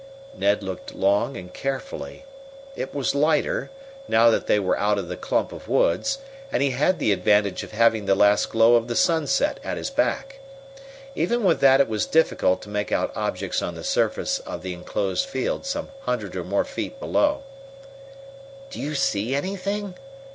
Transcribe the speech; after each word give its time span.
Ned 0.35 0.63
looked 0.63 0.95
long 0.95 1.37
and 1.37 1.53
carefully. 1.53 2.25
It 2.75 2.91
was 2.91 3.13
lighter, 3.13 3.69
now 4.07 4.31
that 4.31 4.47
they 4.47 4.59
were 4.59 4.75
out 4.79 4.97
of 4.97 5.09
the 5.09 5.15
clump 5.15 5.51
of 5.51 5.67
woods, 5.67 6.17
and 6.51 6.63
he 6.63 6.71
had 6.71 6.97
the 6.97 7.11
advantage 7.11 7.61
of 7.61 7.71
having 7.71 8.07
the 8.07 8.15
last 8.15 8.49
glow 8.49 8.73
of 8.73 8.87
the 8.87 8.95
sunset 8.95 9.59
at 9.63 9.77
his 9.77 9.91
back. 9.91 10.39
Even 11.13 11.43
with 11.43 11.59
that 11.59 11.79
it 11.79 11.87
was 11.87 12.07
difficult 12.07 12.63
to 12.63 12.69
make 12.69 12.91
out 12.91 13.15
objects 13.15 13.61
on 13.61 13.75
the 13.75 13.83
surface 13.83 14.39
of 14.39 14.63
the 14.63 14.73
enclosed 14.73 15.27
field 15.29 15.67
some 15.67 15.89
hundred 15.99 16.35
or 16.35 16.43
more 16.43 16.65
feet 16.65 16.99
below. 16.99 17.43
"Do 18.71 18.79
you 18.81 18.95
see 18.95 19.35
anything?" 19.35 19.93